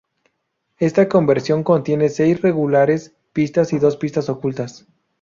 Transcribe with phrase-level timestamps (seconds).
[0.79, 4.87] Esta conversión contiene seis regulares pistas y dos pistas ocultas.